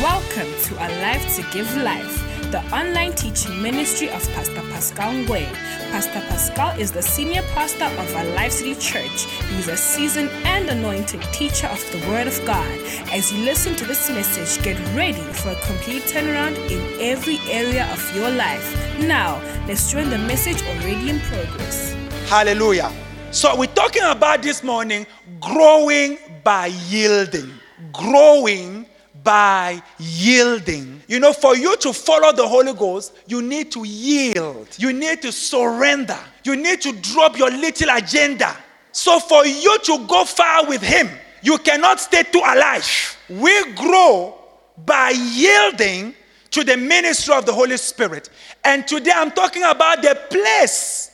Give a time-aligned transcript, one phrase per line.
[0.00, 5.44] Welcome to Alive to Give Life, the online teaching ministry of Pastor Pascal Ngwe.
[5.90, 9.26] Pastor Pascal is the senior pastor of Alive City Church.
[9.50, 12.66] He is a seasoned and anointed teacher of the Word of God.
[13.12, 17.86] As you listen to this message, get ready for a complete turnaround in every area
[17.92, 18.74] of your life.
[19.00, 19.38] Now,
[19.68, 21.94] let's join the message already in progress.
[22.26, 22.90] Hallelujah.
[23.32, 25.06] So, we're talking about this morning
[25.40, 27.52] growing by yielding.
[27.92, 28.86] Growing
[29.22, 31.02] by yielding.
[31.08, 34.68] You know, for you to follow the Holy Ghost, you need to yield.
[34.78, 36.18] You need to surrender.
[36.44, 38.56] You need to drop your little agenda.
[38.92, 41.08] So, for you to go far with Him,
[41.42, 43.16] you cannot stay too alive.
[43.28, 44.36] We grow
[44.84, 46.14] by yielding
[46.50, 48.28] to the ministry of the Holy Spirit.
[48.64, 51.12] And today I'm talking about the place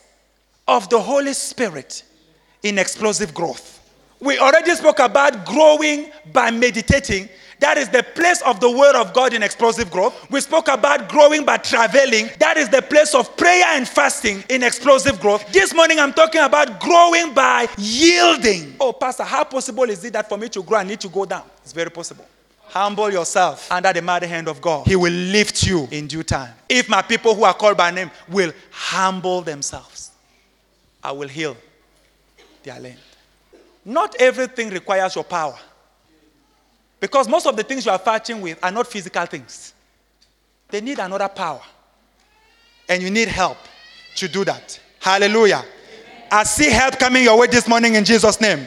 [0.67, 2.03] of the Holy Spirit
[2.63, 3.75] in explosive growth.
[4.21, 7.29] We already spoke about growing by meditating.
[7.61, 10.31] That is the place of the Word of God in explosive growth.
[10.31, 12.29] We spoke about growing by traveling.
[12.39, 15.51] That is the place of prayer and fasting in explosive growth.
[15.53, 18.77] This morning I'm talking about growing by yielding.
[18.79, 21.25] Oh, Pastor, how possible is it that for me to grow I need to go
[21.25, 21.45] down?
[21.63, 22.27] It's very possible.
[22.69, 24.87] Humble yourself under the mighty hand of God.
[24.87, 26.53] He will lift you in due time.
[26.69, 30.11] If my people who are called by name will humble themselves,
[31.03, 31.57] I will heal
[32.63, 32.99] their land.
[33.85, 35.57] Not everything requires your power.
[37.07, 39.75] Because most of the things you are fighting with are not physical things.
[40.71, 41.61] They need another power.
[42.89, 43.59] And you need help
[44.17, 44.81] to do that.
[44.99, 45.65] Hallelujah.
[46.33, 48.67] I see help coming your way this morning in Jesus' name.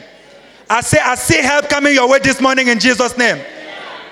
[0.70, 3.44] I say, I see help coming your way this morning in Jesus' name.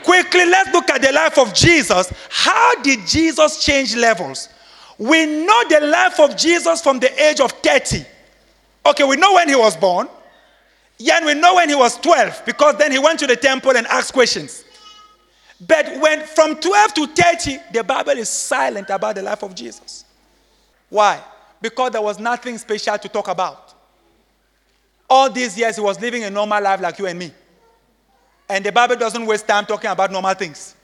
[0.05, 2.13] Quickly, let's look at the life of Jesus.
[2.29, 4.51] How did Jesus change levels?
[4.99, 8.05] We know the life of Jesus from the age of 30.
[8.85, 10.07] Okay, we know when he was born.
[11.01, 13.87] And we know when he was 12 because then he went to the temple and
[13.87, 14.65] asked questions.
[15.67, 20.05] But when from 12 to 30, the Bible is silent about the life of Jesus.
[20.89, 21.21] Why?
[21.61, 23.75] Because there was nothing special to talk about.
[25.11, 27.33] All these years, he was living a normal life like you and me.
[28.49, 30.75] And the Bible doesn't waste time talking about normal things.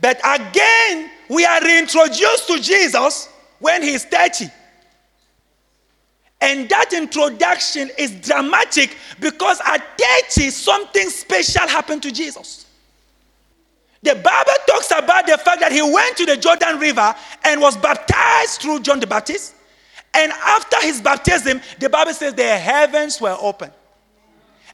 [0.00, 3.28] But again, we are reintroduced to Jesus
[3.58, 4.46] when he's 30.
[6.40, 9.82] And that introduction is dramatic because at
[10.28, 12.66] 30, something special happened to Jesus.
[14.02, 17.14] The Bible talks about the fact that he went to the Jordan River
[17.44, 19.54] and was baptized through John the Baptist.
[20.14, 23.70] And after his baptism, the Bible says the heavens were open.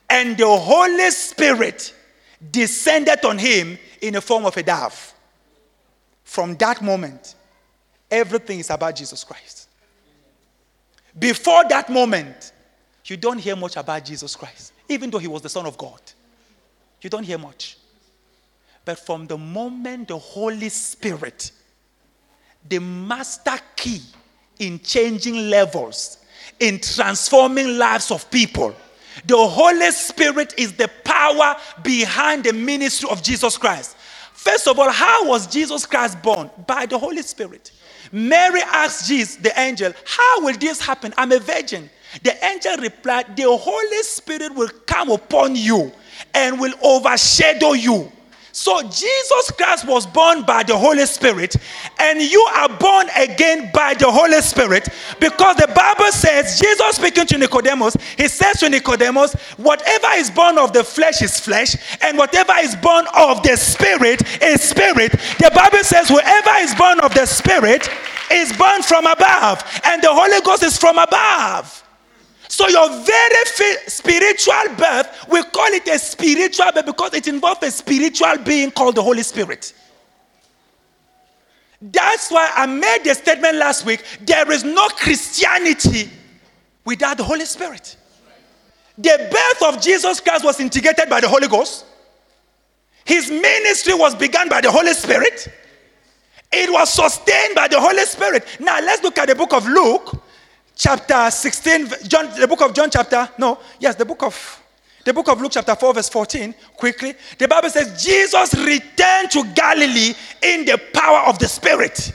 [0.09, 1.93] And the Holy Spirit
[2.53, 5.13] descended on him in the form of a dove.
[6.23, 7.35] From that moment,
[8.11, 9.56] everything is about Jesus Christ.
[11.19, 12.53] Before that moment,
[13.05, 16.01] you don't hear much about Jesus Christ, even though he was the Son of God.
[17.01, 17.79] You don't hear much.
[18.85, 21.53] But from the moment the Holy Spirit,
[22.69, 24.01] the master key
[24.59, 26.19] in changing levels,
[26.61, 28.75] in transforming lives of people,
[29.25, 33.97] the Holy Spirit is the power behind the ministry of Jesus Christ.
[34.33, 36.51] First of all, how was Jesus Christ born?
[36.67, 37.73] By the Holy Spirit.
[38.17, 41.13] Mary asked Jesus, the angel, How will this happen?
[41.19, 41.91] I'm a virgin.
[42.23, 45.93] The angel replied, The Holy Spirit will come upon you
[46.33, 48.11] and will overshadow you.
[48.57, 51.57] So Jesus Christ was born by the Holy Spirit,
[51.99, 54.89] and you are born again by the Holy Spirit
[55.21, 60.57] because the Bible says, Jesus speaking to Nicodemus, he says to Nicodemus, Whatever is born
[60.57, 65.13] of the flesh is flesh, and whatever is born of the Spirit is spirit.
[65.39, 67.91] The Bible says, Whoever is born of the Spirit
[68.33, 71.86] is born from above, and the Holy Ghost is from above.
[72.57, 77.71] So, your very spiritual birth, we call it a spiritual birth because it involves a
[77.71, 79.75] spiritual being called the Holy Spirit.
[81.83, 86.09] That's why I made the statement last week there is no Christianity
[86.87, 87.95] without the Holy Spirit.
[88.97, 91.85] The birth of Jesus Christ was integrated by the Holy Ghost,
[93.05, 95.47] his ministry was begun by the Holy Spirit,
[96.51, 98.47] it was sustained by the Holy Spirit.
[98.61, 100.23] Now, let's look at the book of Luke
[100.77, 104.63] chapter 16, John, the book of John, chapter, no, yes, the book of,
[105.05, 107.15] the book of Luke, chapter 4, verse 14, quickly.
[107.39, 112.13] The Bible says, Jesus returned to Galilee in the power of the Spirit.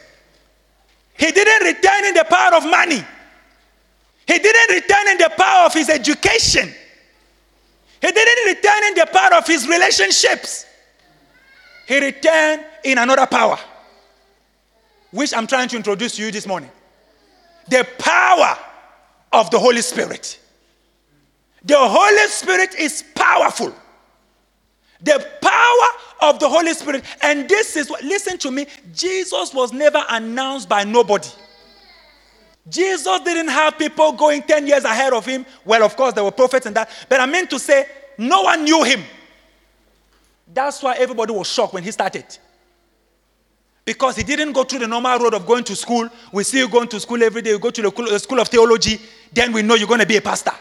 [1.18, 3.04] He didn't return in the power of money,
[4.28, 6.72] he didn't return in the power of his education,
[8.00, 10.68] he didn't return in the power of his relationships.
[11.88, 13.60] He returned in another power,
[15.12, 16.70] which I'm trying to introduce to you this morning
[17.68, 18.58] the power
[19.32, 20.40] of the Holy Spirit.
[21.64, 23.74] The Holy Spirit is powerful.
[25.02, 27.04] The power of the Holy Spirit.
[27.22, 31.30] And this is what, listen to me, Jesus was never announced by nobody.
[32.70, 35.46] Jesus didn't have people going 10 years ahead of him.
[35.66, 36.90] Well, of course, there were prophets and that.
[37.10, 37.86] But I meant to say,
[38.18, 39.04] no one knew him.
[40.54, 42.26] That's why everybody was shocked when he started.
[43.84, 46.08] Because he didn't go through the normal road of going to school.
[46.32, 47.50] We see you going to school every day.
[47.52, 49.00] You go to the uh, school of theology.
[49.34, 50.54] Then we know you're going to be a pastor.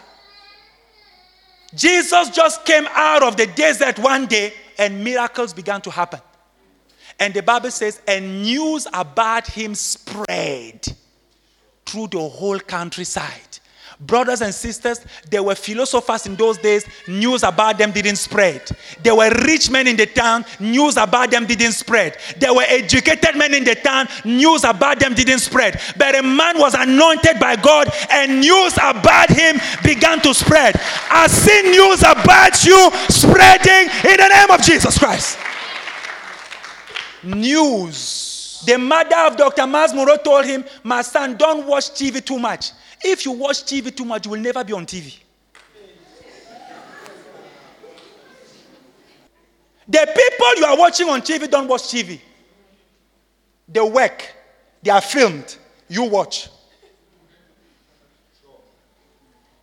[1.73, 6.19] Jesus just came out of the desert one day and miracles began to happen.
[7.19, 10.85] And the Bible says, and news about him spread
[11.85, 13.59] through the whole countryside.
[14.01, 18.63] Brothers and sisters, there were philosophers in those days, news about them didn't spread.
[19.03, 22.17] There were rich men in the town, news about them didn't spread.
[22.39, 25.79] There were educated men in the town, news about them didn't spread.
[25.97, 30.81] But a man was anointed by God, and news about him began to spread.
[31.11, 35.37] I see news about you spreading in the name of Jesus Christ.
[37.23, 38.63] News.
[38.65, 39.67] The mother of Dr.
[39.67, 42.71] Myles Munroe told him, My son, don't watch TV too much.
[43.03, 45.17] If you watch TV too much, you will never be on TV.
[49.87, 52.19] The people you are watching on TV don't watch TV.
[53.67, 54.33] They work,
[54.81, 55.57] they are filmed,
[55.89, 56.49] you watch.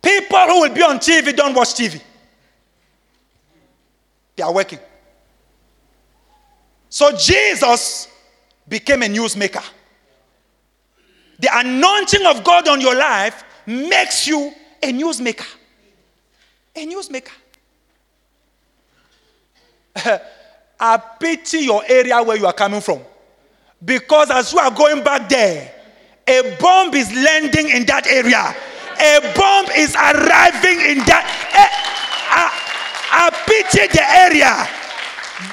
[0.01, 2.01] People who will be on TV don't watch TV.
[4.35, 4.79] They are working.
[6.89, 8.07] So Jesus
[8.67, 9.63] became a newsmaker.
[11.39, 14.51] The anointing of God on your life makes you
[14.83, 15.47] a newsmaker.
[16.75, 17.31] A newsmaker.
[20.79, 22.99] I pity your area where you are coming from.
[23.83, 25.73] Because as you are going back there,
[26.27, 28.55] a bomb is landing in that area.
[28.99, 31.23] A bomb is arriving in that.
[31.55, 31.71] Eh,
[32.31, 32.51] I,
[33.11, 34.67] I pity the area.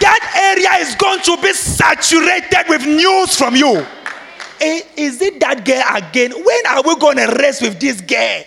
[0.00, 3.86] That area is going to be saturated with news from you.
[4.60, 6.32] Eh, is it that girl again?
[6.32, 8.42] When are we going to rest with this girl?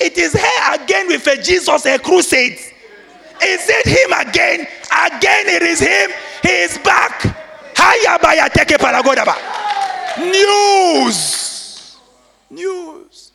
[0.00, 2.52] It is her again with a Jesus, a crusade.
[2.52, 4.60] Is it him again?
[4.60, 6.10] Again, it is him.
[6.42, 7.20] He is back.
[7.74, 9.34] Hayabaya teke paragodaba.
[10.18, 11.98] News.
[12.50, 13.32] News.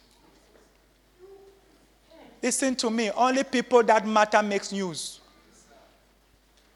[2.42, 3.12] Listen to me.
[3.12, 5.20] Only people that matter makes news.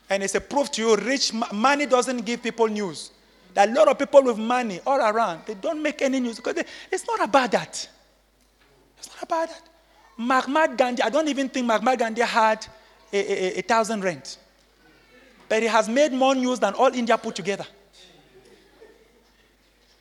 [0.10, 3.12] And it's a proof to you rich money doesn't give people news.
[3.56, 5.42] Are a lot of people with money all around.
[5.46, 7.88] They don't make any news because they, it's not about that.
[8.98, 9.62] It's not about that.
[10.18, 12.66] Mahatma Gandhi, I don't even think Mahatma Gandhi had
[13.12, 14.38] a, a, a, thousand rand.
[15.50, 17.66] But he has made more news than all India put together.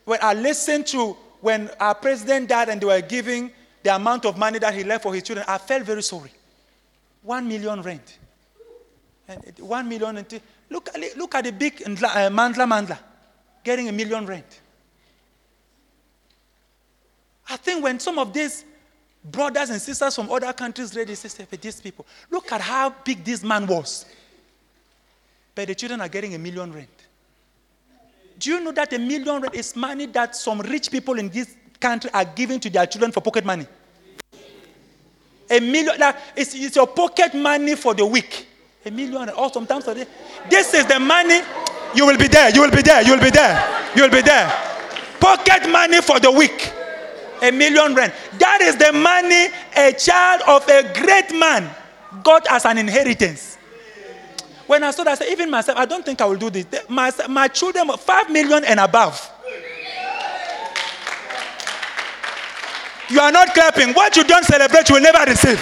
[0.04, 3.50] When I listened to when our president died and they were giving
[3.82, 6.30] the amount of money that he left for his children, I felt very sorry.
[7.22, 8.00] One million rand.
[9.28, 10.24] And one million.
[10.70, 11.88] Look, look at the big uh,
[12.30, 12.98] Mandla Mandla
[13.64, 14.44] getting a million rand.
[17.48, 18.64] I think when some of these
[19.24, 23.24] brothers and sisters from other countries read this, they these people, look at how big
[23.24, 24.06] this man was.
[25.54, 26.88] But the children are getting a million rand.
[28.38, 31.54] Do you know that a million rent is money that some rich people in this
[31.78, 33.66] country are giving to their children for pocket money?
[35.50, 38.48] A million, like, it's, your pocket money for the week.
[38.84, 40.06] A million, or sometimes day.
[40.50, 41.40] This is the money
[41.94, 42.50] you will be there.
[42.50, 43.02] You will be there.
[43.02, 43.90] You will be there.
[43.94, 44.48] You will be there.
[45.20, 46.72] Pocket money for the week.
[47.42, 48.12] A million rand.
[48.38, 51.68] That is the money a child of a great man
[52.22, 53.58] got as an inheritance.
[54.66, 56.66] When I saw that, I said, even myself, I don't think I will do this.
[56.88, 59.30] My, my children, five million and above.
[63.10, 63.92] You are not clapping.
[63.92, 65.60] What you don't celebrate, you will never receive.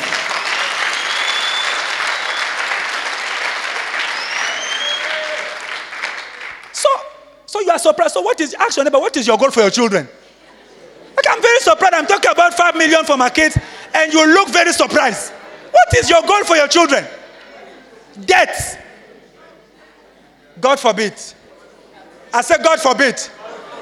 [7.50, 8.14] So you are surprised.
[8.14, 10.08] So what is action But What is your goal for your children?
[11.16, 11.94] Like I'm very surprised.
[11.94, 13.58] I'm talking about five million for my kids,
[13.94, 15.32] and you look very surprised.
[15.70, 17.04] What is your goal for your children?
[18.24, 18.84] Debt.
[20.60, 21.14] God forbid.
[22.32, 23.16] I said, God forbid.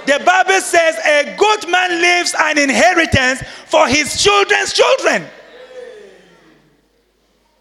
[0.07, 5.26] The Bible says a good man leaves an inheritance for his children's children.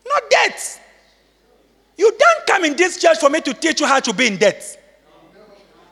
[0.08, 0.82] Not debt.
[1.98, 4.38] You don't come in this church for me to teach you how to be in
[4.38, 4.77] debt.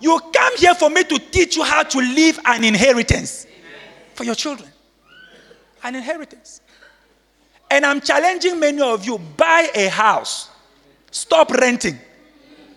[0.06, 3.48] You come here for me to teach you how to leave an inheritance
[4.14, 4.70] for your children.
[5.84, 6.62] An inheritance.
[7.72, 10.52] And I'm challenging many of you buy a house.
[11.10, 11.98] Stop renting.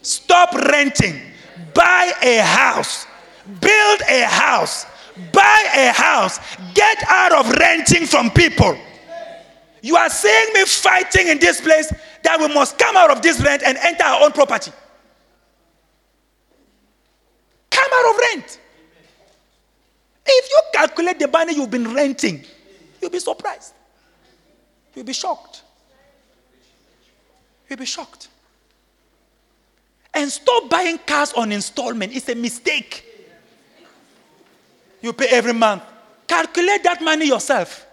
[0.01, 1.21] Stop renting.
[1.75, 3.07] Buy a house.
[3.61, 4.87] Build a house.
[5.31, 6.41] Buy a house.
[6.73, 8.75] Get out of renting from people.
[9.83, 11.93] You are seeing me fighting in this place
[12.23, 14.73] that we must come out of this rent and enter our own property.
[18.11, 18.61] Of rent.
[20.27, 22.45] If you calculate the money you've been renting,
[23.01, 23.75] you'll be surprised.
[24.95, 25.63] You'll be shocked.
[27.69, 28.29] You'll be shocked.
[30.15, 32.15] And stop buying cars on installment.
[32.15, 33.05] It's a mistake.
[35.01, 35.83] You pay every month.
[36.27, 37.88] Calculate that money yourself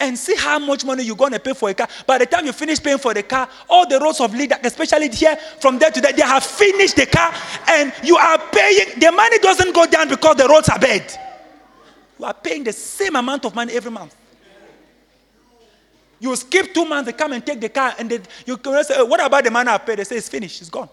[0.00, 1.88] and see how much money you're going to pay for a car.
[2.06, 5.10] By the time you finish paying for the car, all the roads of lead, especially
[5.10, 7.32] here from there to there, they have finished the car
[7.68, 8.98] and you are paying.
[8.98, 11.12] The money doesn't go down because the roads are bad.
[12.18, 14.16] You are paying the same amount of money every month.
[16.18, 18.94] You skip two months, they come and take the car, and they, you can say,
[18.98, 19.98] oh, What about the money I paid?
[19.98, 20.88] They say, It's finished, it's gone.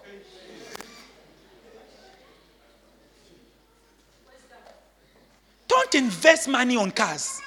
[5.68, 7.42] Don't invest money on cars.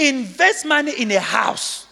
[0.00, 1.86] Invest money in a house.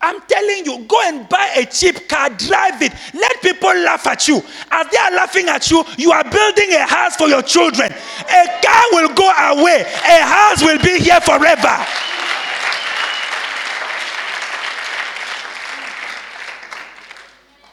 [0.00, 2.92] I'm telling you, go and buy a cheap car, drive it.
[3.14, 4.36] Let people laugh at you.
[4.70, 7.90] As they are laughing at you, you are building a house for your children.
[7.90, 11.74] A car will go away, a house will be here forever.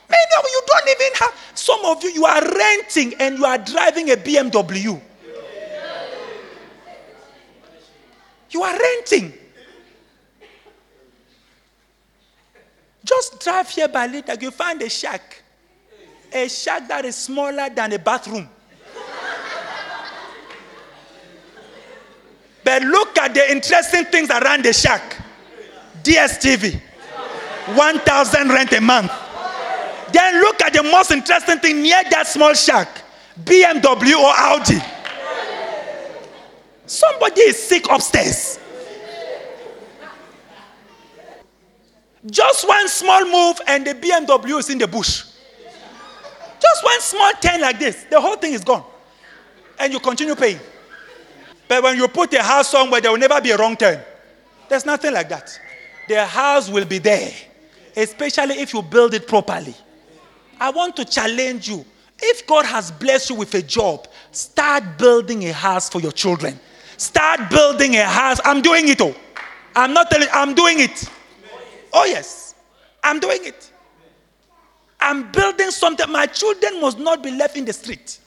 [0.09, 3.59] Many of you don't even have, some of you, you are renting and you are
[3.59, 4.99] driving a BMW.
[8.51, 9.33] You are renting.
[13.03, 15.41] Just drive here by later, you find a shack.
[16.33, 18.47] A shack that is smaller than a bathroom.
[22.63, 25.17] but look at the interesting things around the shack
[26.03, 26.79] DSTV,
[27.75, 29.11] 1,000 rand a month.
[30.13, 33.01] Then look at the most interesting thing near that small shack
[33.43, 35.00] BMW or Audi.
[36.85, 38.59] Somebody is sick upstairs.
[42.25, 45.23] Just one small move and the BMW is in the bush.
[46.59, 48.83] Just one small turn like this, the whole thing is gone.
[49.79, 50.59] And you continue paying.
[51.67, 53.99] But when you put a house somewhere, there will never be a wrong turn.
[54.69, 55.59] There's nothing like that.
[56.07, 57.31] The house will be there,
[57.95, 59.75] especially if you build it properly.
[60.59, 61.83] I want to challenge you.
[62.19, 66.59] If God has blessed you with a job, start building a house for your children.
[67.01, 68.39] Start building a house.
[68.45, 69.01] I'm doing it.
[69.01, 69.15] Oh,
[69.75, 70.27] I'm not telling.
[70.31, 71.09] I'm doing it.
[71.91, 72.53] Oh yes,
[73.03, 73.71] I'm doing it.
[74.99, 76.11] I'm building something.
[76.11, 78.19] My children must not be left in the street.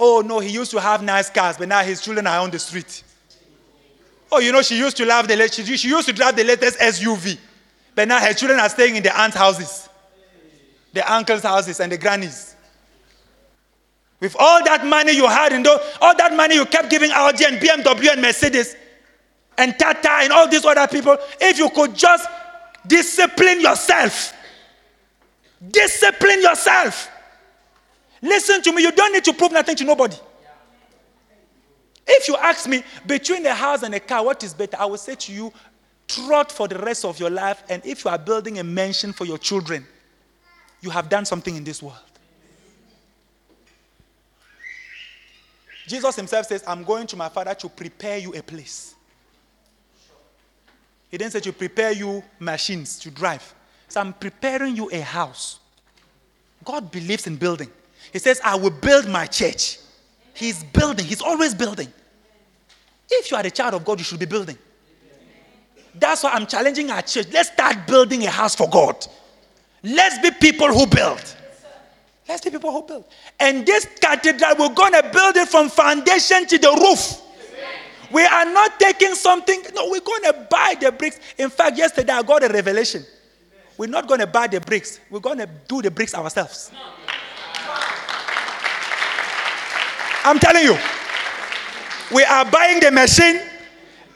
[0.00, 2.58] Oh no, he used to have nice cars, but now his children are on the
[2.58, 3.04] street.
[4.32, 6.78] Oh, you know, she used to love the she, she used to drive the latest
[6.78, 7.38] SUV,
[7.94, 9.90] but now her children are staying in the aunt's houses,
[10.94, 12.55] the uncle's houses, and the grannies.
[14.20, 17.58] With all that money you had and all that money you kept giving Audi and
[17.58, 18.74] BMW and Mercedes
[19.58, 22.28] and Tata and all these other people, if you could just
[22.86, 24.32] discipline yourself,
[25.70, 27.10] discipline yourself.
[28.22, 30.16] Listen to me, you don't need to prove nothing to nobody.
[32.06, 34.76] If you ask me between a house and a car, what is better?
[34.78, 35.52] I will say to you,
[36.08, 37.62] trot for the rest of your life.
[37.68, 39.86] And if you are building a mansion for your children,
[40.80, 41.98] you have done something in this world.
[45.86, 48.94] Jesus himself says, I'm going to my Father to prepare you a place.
[51.08, 53.54] He didn't say to prepare you machines to drive.
[53.88, 55.60] So I'm preparing you a house.
[56.64, 57.70] God believes in building.
[58.12, 59.78] He says, I will build my church.
[60.34, 61.92] He's building, He's always building.
[63.08, 64.58] If you are a child of God, you should be building.
[65.94, 67.28] That's why I'm challenging our church.
[67.32, 69.06] Let's start building a house for God.
[69.82, 71.22] Let's be people who build.
[72.28, 73.04] Let's see people who build.
[73.38, 77.22] And this cathedral, we're going to build it from foundation to the roof.
[78.10, 81.18] We are not taking something, no, we're going to buy the bricks.
[81.38, 83.04] In fact, yesterday I got a revelation.
[83.78, 86.70] We're not going to buy the bricks, we're going to do the bricks ourselves.
[90.24, 90.76] I'm telling you,
[92.12, 93.40] we are buying the machine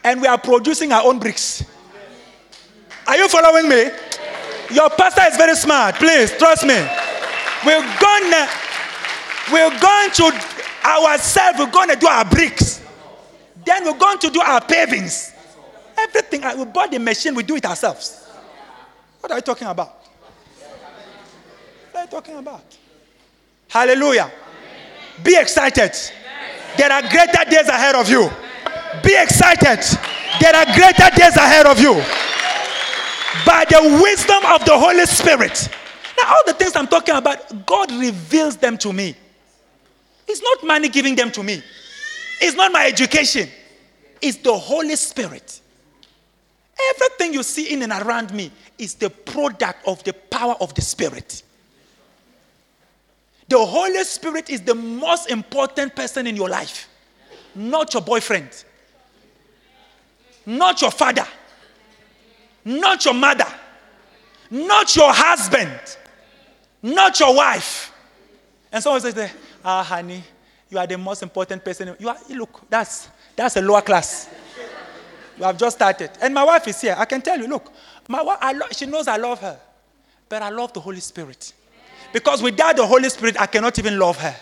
[0.03, 1.63] and we are producing our own bricks.
[3.07, 3.89] Are you following me?
[4.73, 5.95] Your pastor is very smart.
[5.95, 6.85] Please, trust me.
[7.65, 8.47] We're gonna,
[9.51, 10.33] we're going to
[10.83, 12.81] ourselves, we're gonna do our bricks.
[13.63, 15.33] Then we're going to do our pavings.
[15.97, 16.43] Everything.
[16.43, 18.27] Uh, we bought the machine, we do it ourselves.
[19.19, 19.97] What are you talking about?
[21.91, 22.63] What are you talking about?
[23.67, 24.23] Hallelujah.
[24.23, 25.23] Amen.
[25.23, 25.91] Be excited.
[25.91, 26.77] Amen.
[26.77, 28.29] There are greater days ahead of you.
[29.03, 29.79] Be excited.
[30.39, 31.93] There are greater days ahead of you.
[33.45, 35.69] By the wisdom of the Holy Spirit.
[36.31, 39.13] All the things I'm talking about, God reveals them to me.
[40.29, 41.61] It's not money giving them to me,
[42.39, 43.49] it's not my education,
[44.21, 45.59] it's the Holy Spirit.
[46.95, 50.81] Everything you see in and around me is the product of the power of the
[50.81, 51.43] Spirit.
[53.49, 56.87] The Holy Spirit is the most important person in your life,
[57.53, 58.63] not your boyfriend,
[60.45, 61.27] not your father,
[62.63, 63.47] not your mother,
[64.49, 65.97] not your husband,
[66.81, 67.93] not your wife.
[68.71, 69.31] And someone says,
[69.63, 70.23] Ah, honey,
[70.69, 71.95] you are the most important person.
[71.99, 74.29] You are, look, that's, that's a lower class.
[75.37, 76.11] You have just started.
[76.21, 76.95] And my wife is here.
[76.97, 77.71] I can tell you, look,
[78.07, 79.59] my wife, lo- she knows I love her,
[80.29, 81.53] but I love the Holy Spirit.
[82.13, 84.35] Because without the Holy Spirit, I cannot even love her.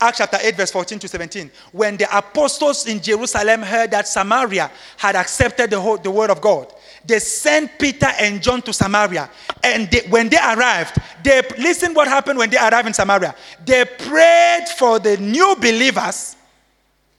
[0.00, 1.48] Acts chapter 8, verse 14 to 17.
[1.70, 6.40] When the apostles in Jerusalem heard that Samaria had accepted the, whole, the word of
[6.40, 6.72] God,
[7.04, 9.28] they sent Peter and John to Samaria.
[9.62, 13.34] And they, when they arrived, they listen what happened when they arrived in Samaria.
[13.64, 16.36] They prayed for the new believers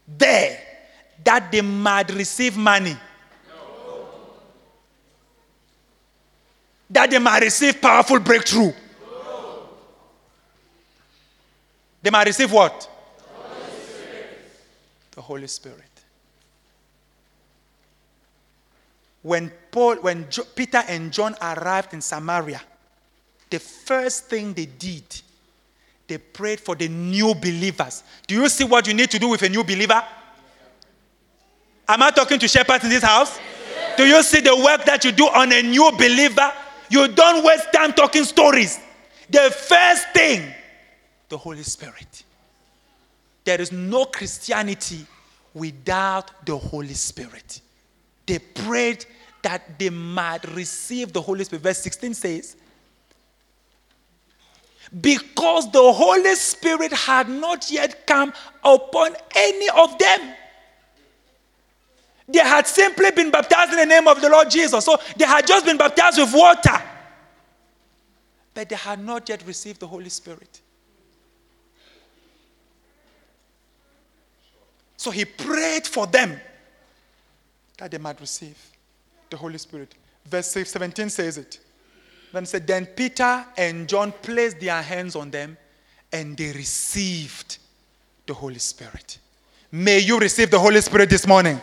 [0.08, 0.60] there
[1.24, 2.98] that they might receive money.
[6.90, 8.74] That they might receive powerful breakthrough.
[12.02, 12.90] They might receive what?
[15.12, 15.93] The Holy Spirit.
[19.24, 22.62] When Paul, when jo- Peter and John arrived in Samaria,
[23.50, 25.04] the first thing they did,
[26.08, 28.04] they prayed for the new believers.
[28.28, 30.04] Do you see what you need to do with a new believer?
[31.88, 33.40] Am I talking to shepherds in this house?
[33.98, 36.52] Do you see the work that you do on a new believer?
[36.90, 38.80] You don't waste time talking stories.
[39.30, 40.54] The first thing
[41.34, 42.24] the Holy Spirit.
[43.44, 45.04] There is no Christianity
[45.56, 47.60] without the Holy Spirit.
[48.28, 49.04] They prayed
[49.44, 51.62] that they might receive the Holy Spirit.
[51.62, 52.56] Verse 16 says,
[55.00, 58.34] Because the Holy Spirit had not yet come
[58.64, 60.36] upon any of them.
[62.28, 64.84] They had simply been baptized in the name of the Lord Jesus.
[64.86, 66.82] So they had just been baptized with water.
[68.54, 70.62] But they had not yet received the Holy Spirit.
[74.96, 76.40] So he prayed for them
[77.78, 78.58] that they might receive
[79.34, 79.96] the Holy Spirit.
[80.28, 81.60] Verse 17 says it.
[82.32, 85.58] Then said, Then Peter and John placed their hands on them
[86.12, 87.58] and they received
[88.28, 89.18] the Holy Spirit.
[89.72, 91.60] May you receive the Holy Spirit this morning.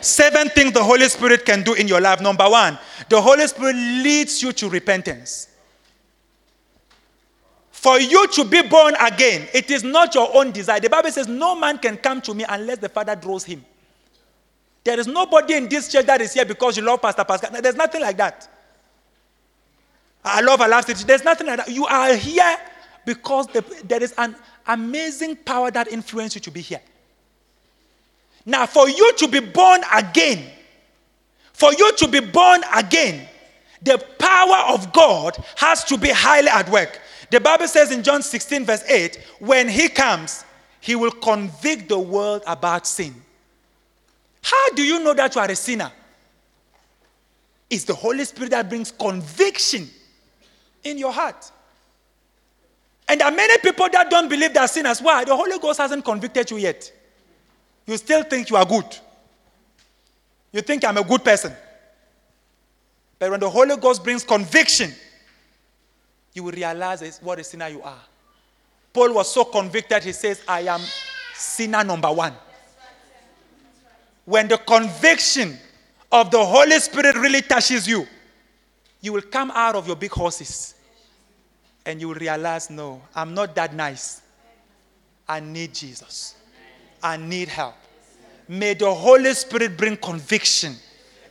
[0.00, 2.20] Seven things the Holy Spirit can do in your life.
[2.20, 2.78] Number one,
[3.08, 5.48] the Holy Spirit leads you to repentance.
[7.72, 10.78] For you to be born again, it is not your own desire.
[10.78, 13.64] The Bible says, No man can come to me unless the Father draws him.
[14.84, 17.50] There is nobody in this church that is here because you love Pastor Pascal.
[17.60, 18.48] There's nothing like that.
[20.22, 21.04] I love Alive City.
[21.04, 21.70] There's nothing like that.
[21.70, 22.56] You are here
[23.06, 26.80] because the, there is an amazing power that influences you to be here.
[28.46, 30.50] Now, for you to be born again,
[31.52, 33.26] for you to be born again,
[33.82, 37.00] the power of God has to be highly at work.
[37.30, 40.44] The Bible says in John 16, verse 8, when he comes,
[40.80, 43.14] he will convict the world about sin.
[44.44, 45.90] How do you know that you are a sinner?
[47.70, 49.88] It's the Holy Spirit that brings conviction
[50.82, 51.50] in your heart.
[53.08, 55.00] And there are many people that don't believe they're sinners.
[55.00, 55.24] Why?
[55.24, 56.92] The Holy Ghost hasn't convicted you yet.
[57.86, 58.84] You still think you are good.
[60.52, 61.54] You think I'm a good person.
[63.18, 64.92] But when the Holy Ghost brings conviction,
[66.34, 68.02] you will realize what a sinner you are.
[68.92, 70.82] Paul was so convicted, he says, I am
[71.34, 72.34] sinner number one.
[74.24, 75.58] When the conviction
[76.10, 78.06] of the Holy Spirit really touches you,
[79.00, 80.74] you will come out of your big horses
[81.84, 84.22] and you will realize, no, I'm not that nice.
[85.28, 86.36] I need Jesus.
[87.02, 87.74] I need help.
[88.48, 90.74] May the Holy Spirit bring conviction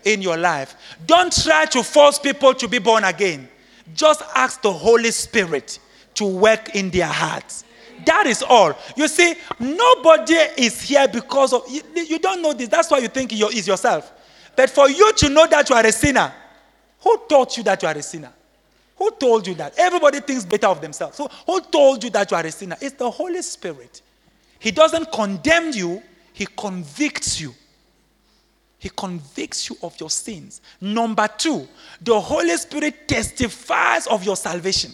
[0.04, 0.76] in your life.
[1.06, 3.48] Don't try to force people to be born again.
[3.94, 5.80] Just ask the Holy Spirit
[6.16, 7.64] to work in their hearts.
[8.06, 8.74] That is all.
[8.96, 12.70] You see, nobody is here because of you, you don't know this.
[12.70, 14.12] That's why you think you is yourself.
[14.56, 16.34] But for you to know that you are a sinner,
[17.02, 18.32] who taught you that you are a sinner?
[18.98, 19.74] Who told you that?
[19.78, 21.18] Everybody thinks better of themselves.
[21.18, 22.78] So who told you that you are a sinner?
[22.80, 24.02] It's the Holy Spirit.
[24.60, 27.54] He doesn't condemn you, he convicts you.
[28.80, 30.62] He convicts you of your sins.
[30.80, 31.68] Number two,
[32.02, 34.92] the Holy Spirit testifies of your salvation.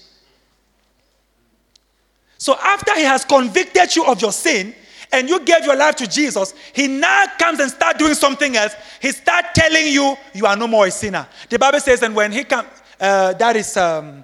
[2.39, 4.73] So after he has convicted you of your sin
[5.11, 8.73] and you gave your life to Jesus, he now comes and start doing something else.
[9.01, 11.27] He start telling you you are no more a sinner.
[11.49, 14.23] The Bible says, and when he comes, uh, that is um,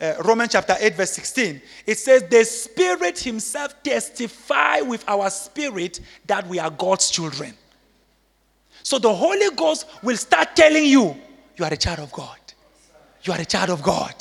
[0.00, 1.60] uh, Romans chapter 8, verse 16.
[1.86, 7.52] It says, The Spirit Himself testify with our spirit that we are God's children.
[8.84, 11.16] So the Holy Ghost will start telling you,
[11.56, 12.38] you are a child of God.
[13.24, 14.14] You are a child of God.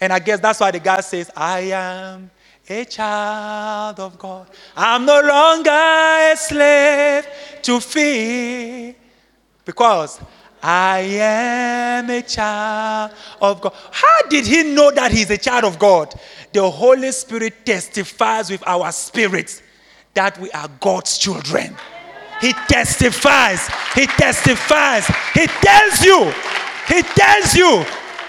[0.00, 2.30] And I guess that's why the guy says, I am
[2.68, 4.48] a child of God.
[4.76, 7.26] I'm no longer a slave
[7.62, 8.94] to fear
[9.64, 10.20] because
[10.62, 13.72] I am a child of God.
[13.92, 16.14] How did he know that he's a child of God?
[16.52, 19.62] The Holy Spirit testifies with our spirits
[20.14, 21.76] that we are God's children.
[22.40, 23.68] He testifies.
[23.94, 25.06] He testifies.
[25.34, 26.32] He tells you.
[26.88, 27.84] He tells you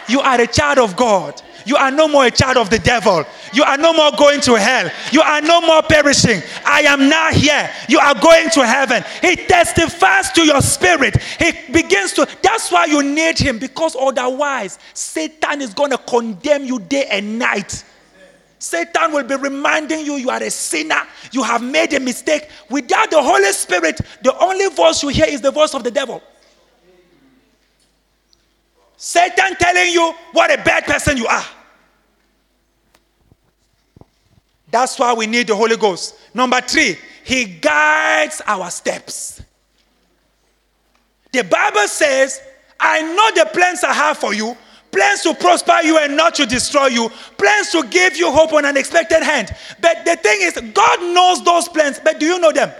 [0.08, 1.42] you are a child of God.
[1.68, 3.26] You are no more a child of the devil.
[3.54, 4.90] You are no more going to hell.
[5.12, 6.42] You are no more perishing.
[6.66, 7.70] I am now here.
[7.90, 9.04] You are going to heaven.
[9.22, 11.22] He testifies to your spirit.
[11.22, 12.26] He begins to.
[12.42, 17.38] That's why you need him because otherwise, Satan is going to condemn you day and
[17.38, 17.84] night.
[18.60, 21.02] Satan will be reminding you you are a sinner.
[21.34, 22.50] You have made a mistake.
[22.70, 26.24] Without the Holy Spirit, the only voice you hear is the voice of the devil.
[28.96, 31.44] Satan telling you what a bad person you are.
[34.70, 36.16] That's why we need the Holy Ghost.
[36.34, 39.42] Number three, He guides our steps.
[41.32, 42.42] The Bible says,
[42.80, 44.56] I know the plans I have for you
[44.92, 48.66] plans to prosper you and not to destroy you, plans to give you hope on
[48.66, 49.56] an expected hand.
[49.80, 52.72] But the thing is, God knows those plans, but do you know them?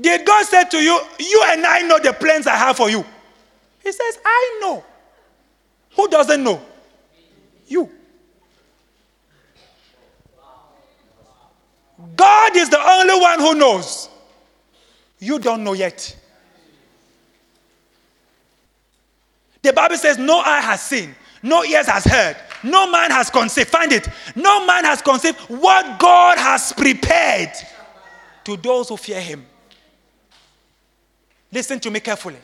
[0.00, 3.04] Did God say to you, You and I know the plans I have for you?
[3.82, 4.84] He says, I know.
[5.96, 6.60] Who doesn't know?
[7.66, 7.90] You.
[12.20, 14.10] God is the only one who knows.
[15.20, 16.14] You don't know yet.
[19.62, 23.70] The Bible says, No eye has seen, no ears has heard, no man has conceived.
[23.70, 24.06] Find it.
[24.36, 27.52] No man has conceived what God has prepared
[28.44, 29.46] to those who fear him.
[31.50, 32.36] Listen to me carefully.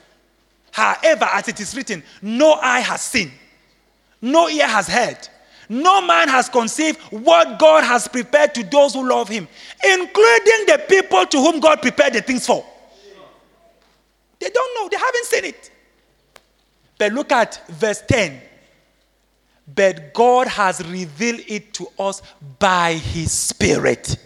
[0.73, 3.31] However, as it is written, no eye has seen,
[4.23, 5.29] no ear has heard,
[5.69, 9.49] no man has conceived what God has prepared to those who love him,
[9.85, 12.65] including the people to whom God prepared the things for.
[14.39, 15.71] They don't know, they haven't seen it.
[16.99, 18.41] But look at verse 10.
[19.75, 22.23] But God has revealed it to us
[22.59, 24.17] by His Spirit.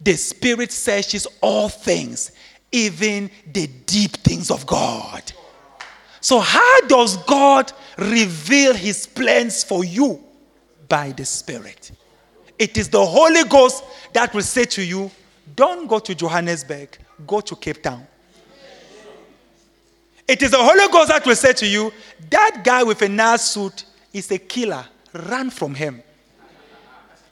[0.00, 2.32] The Spirit searches all things,
[2.72, 5.32] even the deep things of God.
[6.26, 10.18] So, how does God reveal His plans for you?
[10.88, 11.92] By the Spirit.
[12.58, 15.08] It is the Holy Ghost that will say to you,
[15.54, 18.04] Don't go to Johannesburg, go to Cape Town.
[20.26, 21.92] It is the Holy Ghost that will say to you,
[22.28, 24.84] that guy with a nice suit is a killer.
[25.12, 26.02] Run from him.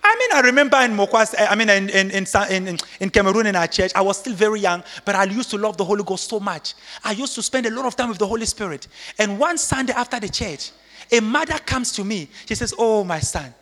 [0.06, 3.56] I mean, I remember in Mokwas, eh, I mean, in, in, in, in, Cameroon in
[3.56, 6.28] our church, I was still very young, but I used to love the Holy Ghost
[6.28, 6.74] so much.
[7.02, 8.86] I used to spend a lot of time with the Holy Spirit.
[9.18, 10.72] And one Sunday after the church,
[11.10, 12.28] a mother comes to me.
[12.46, 13.54] She says, Oh, my son,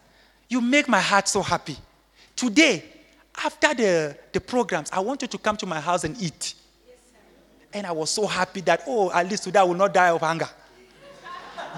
[0.48, 1.76] you make my heart so happy.
[2.34, 2.82] Today,
[3.44, 6.54] after the, the programs, I want you to come to my house and eat.
[7.72, 10.20] And I was so happy that, oh, at least today I will not die of
[10.20, 10.48] hunger.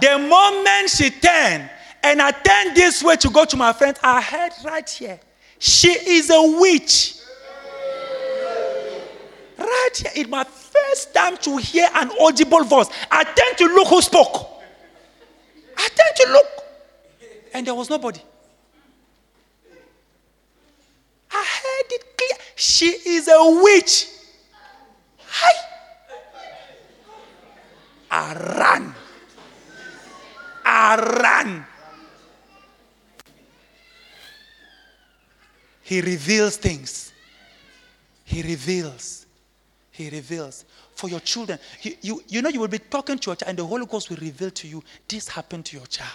[0.00, 1.68] the moment she turned
[2.04, 5.18] and I turned this way to go to my friend, I heard right here,
[5.58, 7.16] she is a witch.
[9.56, 12.88] Right here, it's my first time to hear an audible voice.
[13.10, 14.50] I turned to look who spoke.
[15.76, 16.46] I turned to look,
[17.54, 18.20] and there was nobody.
[21.32, 22.38] I heard it clear.
[22.54, 24.08] She is a witch.
[25.26, 25.52] Hi.
[28.10, 28.94] I ran.
[30.64, 31.66] I ran.
[35.84, 37.12] He reveals things.
[38.24, 39.26] He reveals.
[39.90, 40.64] He reveals.
[40.94, 43.58] For your children, you, you, you know, you will be talking to your child, and
[43.58, 46.08] the Holy Ghost will reveal to you this happened to your child.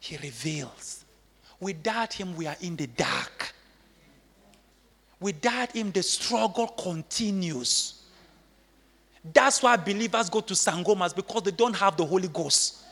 [0.00, 1.04] He reveals.
[1.60, 3.54] Without Him, we are in the dark.
[5.20, 8.02] Without Him, the struggle continues.
[9.32, 12.83] That's why believers go to sangomas because they don't have the Holy Ghost.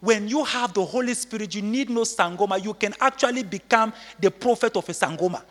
[0.00, 2.62] When you have the Holy Spirit, you need no sangoma.
[2.62, 5.42] You can actually become the prophet of a sangoma.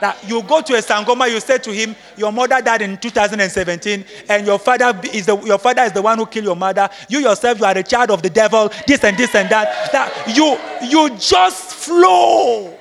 [0.00, 4.04] That you go to a sangoma, you say to him, "Your mother died in 2017,
[4.28, 6.90] and your father is the your father is the one who killed your mother.
[7.08, 8.70] You yourself, you are a child of the devil.
[8.86, 9.92] This and this and that.
[9.92, 12.76] That you you just flow."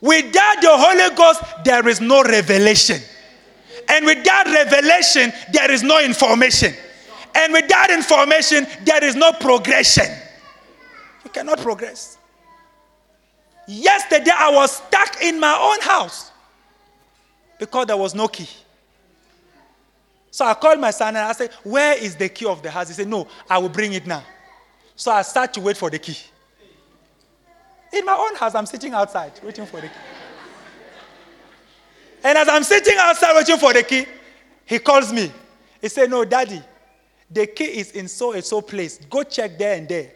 [0.00, 3.00] Without the Holy Ghost, there is no revelation.
[3.88, 6.74] And without revelation, there is no information.
[7.38, 10.06] And without information, there is no progression.
[11.24, 12.18] You cannot progress.
[13.68, 16.32] Yesterday, I was stuck in my own house
[17.58, 18.48] because there was no key.
[20.32, 22.88] So I called my son and I said, Where is the key of the house?
[22.88, 24.24] He said, No, I will bring it now.
[24.96, 26.16] So I start to wait for the key.
[27.92, 29.94] In my own house, I'm sitting outside waiting for the key.
[32.24, 34.06] And as I'm sitting outside waiting for the key,
[34.66, 35.30] he calls me.
[35.80, 36.60] He said, No, daddy,
[37.30, 38.98] the key is in so and so place.
[39.10, 40.12] Go check there and there.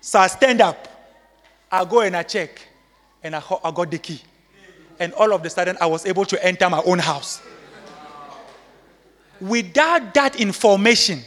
[0.00, 0.88] So I stand up.
[1.70, 2.60] I go and I check.
[3.22, 4.20] And I, I got the key.
[5.00, 7.42] And all of a sudden, I was able to enter my own house.
[9.40, 11.20] Without that information,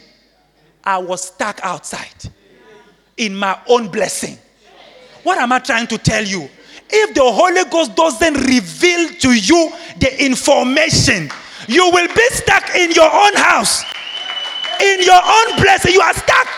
[0.84, 2.30] I was stuck outside
[3.16, 4.36] in my own blessing.
[5.22, 6.48] What am I trying to tell you?
[6.90, 11.30] If the Holy Ghost doesn't reveal to you the information,
[11.68, 13.84] you will be stuck in your own house,
[14.82, 15.92] in your own blessing.
[15.92, 16.48] You are stuck.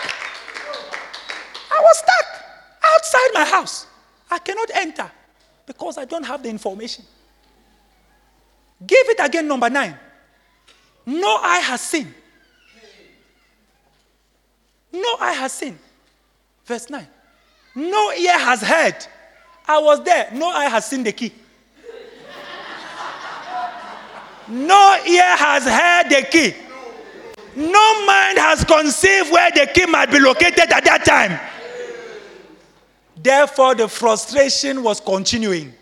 [1.71, 2.43] I was stuck
[2.93, 3.87] outside my house.
[4.29, 5.11] I cannot enter
[5.65, 7.05] because I don't have the information.
[8.85, 9.97] Give it again, number nine.
[11.05, 12.13] No eye has seen.
[14.91, 15.77] No eye has seen.
[16.65, 17.07] Verse 9.
[17.75, 18.95] No ear has heard.
[19.67, 20.29] I was there.
[20.33, 21.33] No eye has seen the key.
[24.47, 26.53] No ear has heard the key.
[27.55, 31.39] No mind has conceived where the key might be located at that time.
[33.15, 35.73] Therefore, the frustration was continuing.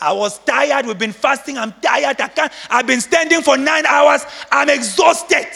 [0.00, 0.86] I was tired.
[0.86, 1.58] We've been fasting.
[1.58, 2.20] I'm tired.
[2.20, 2.52] I can't.
[2.70, 4.22] I've been standing for nine hours.
[4.50, 5.48] I'm exhausted.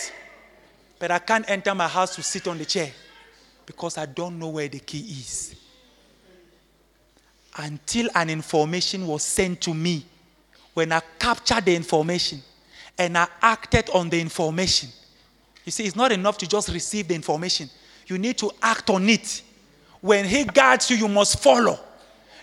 [0.99, 2.91] But I can't enter my house to sit on the chair
[3.65, 5.55] because I don't know where the key is.
[7.57, 10.05] Until an information was sent to me,
[10.75, 12.41] when I captured the information
[12.99, 14.89] and I acted on the information.
[15.65, 17.71] You see, it's not enough to just receive the information,
[18.07, 19.43] you need to act on it.
[20.01, 21.79] When He guides you, you must follow.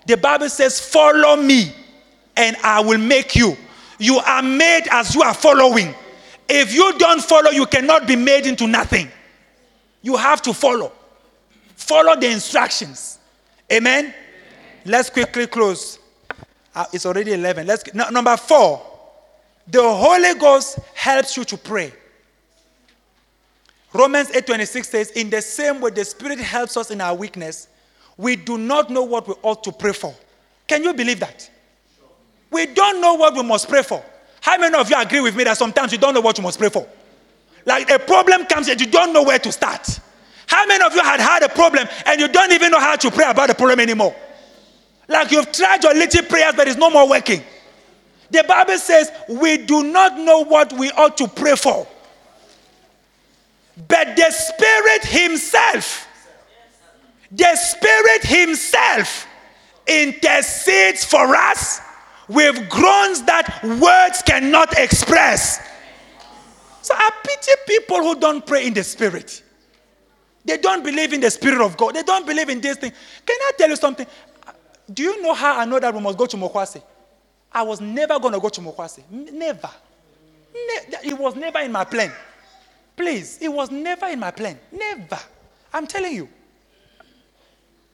[0.05, 1.73] The Bible says, Follow me,
[2.35, 3.57] and I will make you.
[3.97, 5.93] You are made as you are following.
[6.47, 9.09] If you don't follow, you cannot be made into nothing.
[10.01, 10.91] You have to follow.
[11.75, 13.19] Follow the instructions.
[13.71, 14.05] Amen?
[14.05, 14.13] Amen.
[14.85, 15.99] Let's quickly close.
[16.73, 17.67] Uh, it's already 11.
[17.67, 18.81] Let's no, number 4.
[19.67, 21.93] The Holy Ghost helps you to pray.
[23.93, 27.67] Romans 8:26 says, "In the same way the Spirit helps us in our weakness,
[28.17, 30.13] we do not know what we ought to pray for."
[30.67, 31.49] Can you believe that?
[32.51, 34.03] We don't know what we must pray for.
[34.41, 36.59] How many of you agree with me that sometimes you don't know what you must
[36.59, 36.87] pray for?
[37.65, 39.99] Like a problem comes and you don't know where to start.
[40.47, 43.11] How many of you had had a problem and you don't even know how to
[43.11, 44.15] pray about the problem anymore?
[45.07, 47.43] Like you've tried your little prayers, but it's no more working.
[48.31, 51.87] The Bible says we do not know what we ought to pray for.
[53.87, 56.07] But the Spirit Himself,
[57.31, 59.27] the Spirit Himself
[59.87, 61.81] intercedes for us
[62.27, 65.59] with groans that words cannot express.
[66.81, 69.43] So I pity people who don't pray in the Spirit.
[70.45, 71.95] They don't believe in the Spirit of God.
[71.95, 72.91] They don't believe in this thing.
[73.25, 74.07] Can I tell you something?
[74.91, 76.81] Do you know how I know that we must go to Mogwase?
[77.51, 79.03] I was never going to go to Mogwase.
[79.11, 79.69] Never.
[80.53, 82.11] Ne- it was never in my plan.
[82.99, 84.59] Please, it was never in my plan.
[84.73, 85.17] Never.
[85.71, 86.27] I'm telling you.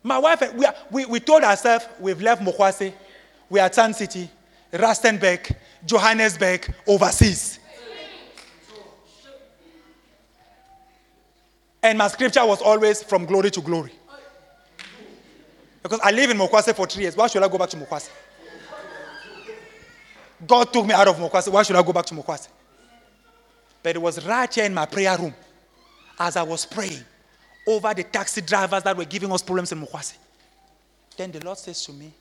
[0.02, 2.92] My wife, we, we, we told ourselves we've left Mogwase,
[3.48, 4.28] we are Sun City,
[4.74, 7.60] Rustenburg, Johannesburg, overseas.
[11.84, 13.92] And my scripture was always from glory to glory.
[15.84, 17.16] Because I live in Mogwase for three years.
[17.16, 18.10] Why should I go back to Mogwase?
[20.48, 21.50] God took me out of Mogwase.
[21.50, 22.48] Why should I go back to Mogwase?
[23.86, 25.36] But it was right here in my prayer room
[26.18, 27.04] as I was praying
[27.68, 30.16] over the taxi drivers that were giving us problems in Mogwase.
[31.16, 32.12] Then the Lord says to me,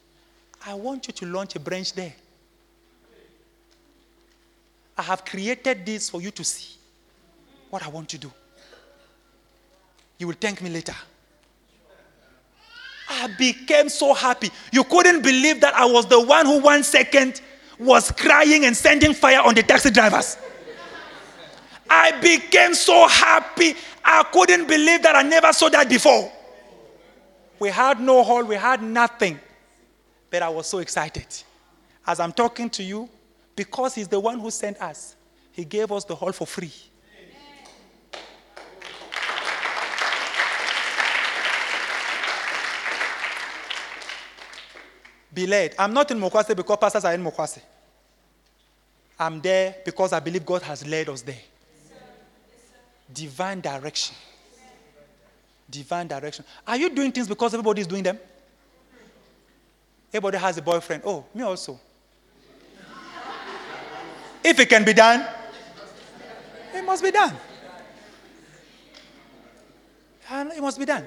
[0.66, 2.12] I want you to launch a branch there.
[4.98, 6.77] I have created this for you to see
[7.70, 8.31] what I want to do.
[10.18, 10.94] You will thank me later.
[13.09, 14.50] I became so happy.
[14.70, 17.40] You couldn't believe that I was the one who, one second,
[17.79, 20.37] was crying and sending fire on the taxi drivers.
[21.88, 23.75] I became so happy.
[24.05, 26.31] I couldn't believe that I never saw that before.
[27.59, 29.38] We had no hall, we had nothing.
[30.31, 31.27] But I was so excited.
[32.07, 33.09] As I'm talking to you,
[33.57, 35.14] because He's the one who sent us,
[35.53, 36.73] He gave us the hall for free.
[45.35, 45.75] be led.
[45.79, 47.61] I'm not in Mogwase because pastors are in Mogwase.
[49.18, 51.40] I'm there because I believe God has led us there.
[53.12, 54.14] Divine direction.
[55.71, 56.45] Divine direction.
[56.67, 58.19] Are you doing things because everybody is doing them?
[60.12, 61.03] Everybody has a boyfriend.
[61.05, 61.79] Oh, me also.
[64.45, 65.27] if it can be done,
[66.75, 67.37] It must be done.
[70.31, 71.07] And It must be done.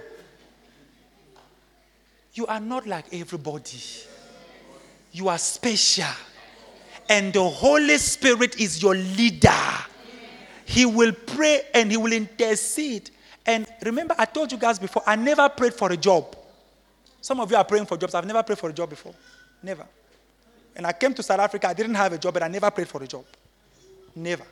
[2.33, 3.81] You are not like everybody.
[5.11, 6.05] You are special.
[7.09, 9.49] And the Holy Spirit is your leader.
[10.67, 13.09] He will pray and he will intercede.
[13.45, 16.35] And remember, I told you guys before, I never prayed for a job.
[17.21, 18.13] Some of you are praying for jobs.
[18.13, 19.15] I've never prayed for a job before.
[19.63, 19.85] Never.
[20.75, 22.89] And I came to South Africa, I didn't have a job, but I never prayed
[22.89, 23.23] for a job.
[24.13, 24.43] Never.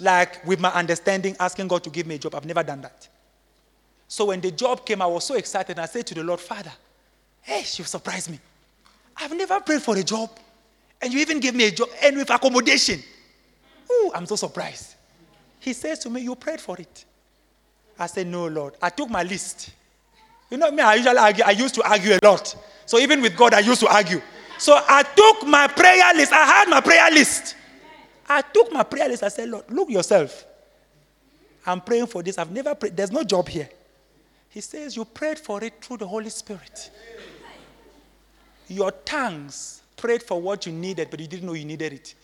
[0.00, 2.34] Like with my understanding, asking God to give me a job.
[2.34, 3.06] I've never done that.
[4.08, 5.78] So when the job came, I was so excited.
[5.78, 6.72] I said to the Lord, Father,
[7.42, 8.40] hey, you surprised me.
[9.14, 10.30] I've never prayed for a job.
[11.02, 13.02] And you even gave me a job and with accommodation.
[13.92, 14.94] Ooh, I'm so surprised.
[15.62, 17.04] He says to me, You prayed for it.
[17.96, 18.74] I said, No, Lord.
[18.82, 19.70] I took my list.
[20.50, 21.44] You know me, I usually argue.
[21.44, 22.56] I used to argue a lot.
[22.84, 24.20] So even with God, I used to argue.
[24.58, 26.32] So I took my prayer list.
[26.32, 27.54] I had my prayer list.
[28.28, 29.22] I took my prayer list.
[29.22, 30.44] I said, Lord, look yourself.
[31.64, 32.38] I'm praying for this.
[32.38, 32.96] I've never prayed.
[32.96, 33.68] There's no job here.
[34.48, 36.90] He says, You prayed for it through the Holy Spirit.
[38.66, 42.14] Your tongues prayed for what you needed, but you didn't know you needed it.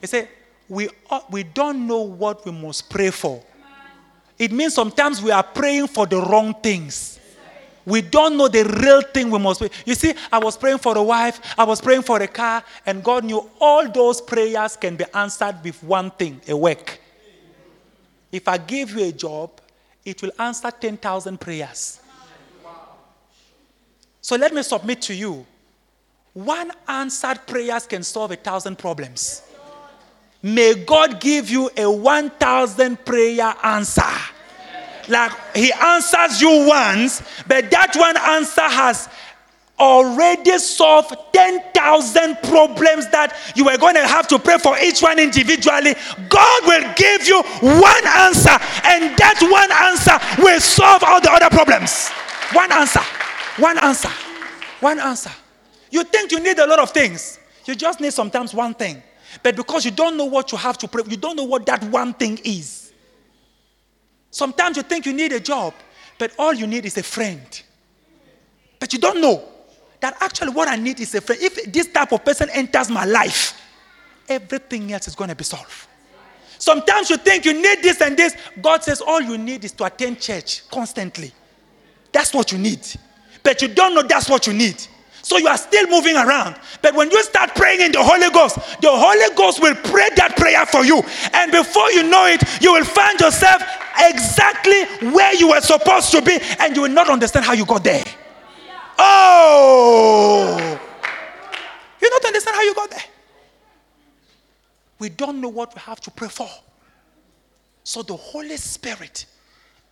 [0.00, 0.30] He said,
[0.68, 3.42] we, uh, we don't know what we must pray for.
[4.38, 7.18] It means sometimes we are praying for the wrong things.
[7.84, 9.70] We don't know the real thing we must pray.
[9.86, 13.02] You see, I was praying for a wife, I was praying for a car, and
[13.02, 17.00] God knew all those prayers can be answered with one thing a work.
[18.30, 19.50] If I give you a job,
[20.04, 22.00] it will answer 10,000 prayers.
[24.20, 25.46] So let me submit to you
[26.34, 29.42] one answered prayers can solve a thousand problems.
[30.42, 34.02] May God give you a 1,000 prayer answer.
[35.08, 39.08] Like He answers you once, but that one answer has
[39.78, 45.18] already solved 10,000 problems that you were going to have to pray for each one
[45.18, 45.94] individually.
[46.28, 51.48] God will give you one answer, and that one answer will solve all the other
[51.48, 52.10] problems.
[52.52, 53.00] One answer.
[53.58, 54.10] One answer.
[54.80, 55.30] One answer.
[55.90, 57.38] You think you need a lot of things.
[57.64, 59.02] You just need sometimes one thing.
[59.42, 61.82] But because you don't know what you have to pray, you don't know what that
[61.84, 62.92] one thing is.
[64.30, 65.74] Sometimes you think you need a job,
[66.18, 67.62] but all you need is a friend.
[68.78, 69.42] But you don't know
[70.00, 71.40] that actually what I need is a friend.
[71.42, 73.60] If this type of person enters my life,
[74.28, 75.86] everything else is going to be solved.
[76.58, 78.36] Sometimes you think you need this and this.
[78.60, 81.32] God says all you need is to attend church constantly.
[82.12, 82.80] That's what you need.
[83.42, 84.84] But you don't know that's what you need.
[85.28, 86.56] So you are still moving around.
[86.80, 90.38] But when you start praying in the Holy Ghost, the Holy Ghost will pray that
[90.38, 91.02] prayer for you.
[91.34, 93.62] And before you know it, you will find yourself
[93.98, 97.84] exactly where you were supposed to be, and you will not understand how you got
[97.84, 98.04] there.
[98.96, 100.80] Oh!
[102.00, 103.04] You don't understand how you got there.
[104.98, 106.48] We don't know what we have to pray for.
[107.84, 109.26] So the Holy Spirit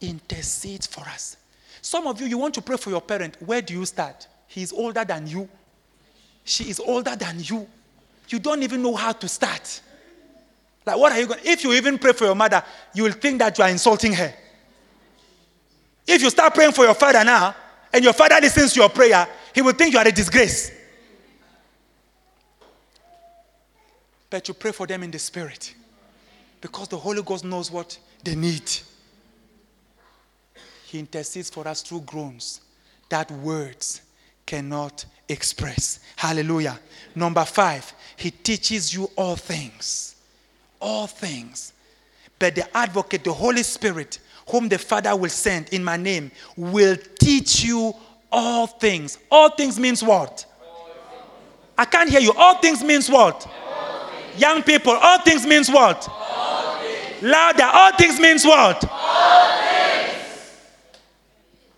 [0.01, 1.37] intercedes for us.
[1.83, 3.37] Some of you, you want to pray for your parent.
[3.45, 4.29] Where do you start?
[4.57, 5.47] He's older than you.
[6.43, 7.69] She is older than you.
[8.31, 9.83] You don't even know how to start.
[10.87, 12.65] Like, what are you going If you even pray for your mother,
[12.95, 14.33] you will think that you are insulting her.
[16.07, 17.55] If you start praying for your father now,
[17.93, 20.73] and your father listens to your prayer, he will think you are a disgrace.
[24.31, 25.75] But you pray for them in the spirit
[26.63, 28.71] because the Holy Ghost knows what they need.
[30.87, 32.63] He intercedes for us through groans,
[33.11, 34.01] that words
[34.47, 36.01] cannot express.
[36.17, 36.79] Hallelujah.
[37.15, 40.17] Number five, he teaches you all things.
[40.81, 41.73] All things.
[42.39, 46.97] But the advocate, the Holy Spirit, whom the Father will send in my name, will
[47.19, 47.95] teach you
[48.31, 49.19] all things.
[49.31, 50.45] All things means what?
[51.79, 52.33] I can't hear you.
[52.37, 53.47] All things means what?
[54.39, 56.07] Young people, all things means what?
[56.09, 56.79] All
[57.23, 57.65] Louder.
[57.65, 58.85] All things means what?
[58.91, 59.53] All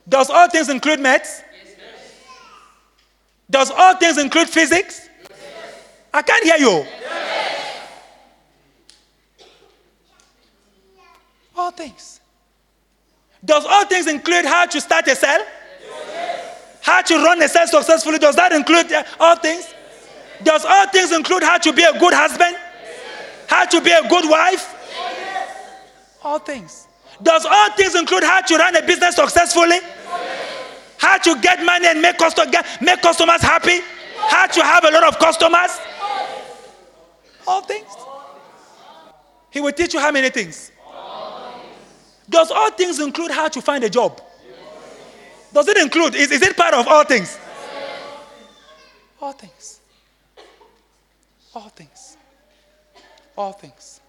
[0.08, 1.42] Does all things include maths?
[3.50, 5.08] Does all things include physics?
[5.30, 5.38] Yes.
[6.12, 6.84] I can't hear you.
[6.84, 7.78] Yes.
[11.56, 12.20] All things.
[13.44, 15.40] Does all things include how to start a cell?
[15.80, 16.78] Yes.
[16.82, 18.18] How to run a cell successfully?
[18.18, 19.74] Does that include uh, all things?
[20.42, 22.56] Does all things include how to be a good husband?
[23.46, 24.74] How to be a good wife?
[26.22, 26.86] All things.
[27.22, 29.78] Does all things include how to run a business successfully?
[30.98, 33.80] How to get money and make, custom, make customers happy,
[34.16, 35.70] how to have a lot of customers.
[37.46, 37.86] All things.
[39.50, 40.70] He will teach you how many things?
[42.28, 44.20] Does all things include how to find a job?
[45.52, 46.14] Does it include?
[46.14, 47.38] Is, is it part of all things?
[49.20, 49.80] All things.
[51.54, 52.16] All things.
[53.36, 54.00] All things.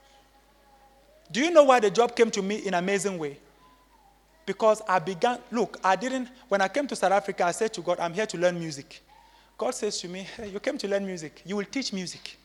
[1.32, 3.38] Do you know why the job came to me in an amazing way?
[4.50, 7.82] Because I began, look, I didn't, when I came to South Africa, I said to
[7.82, 9.00] God, I'm here to learn music.
[9.56, 11.44] God says to me, hey, you came to learn music.
[11.46, 12.36] You will teach music.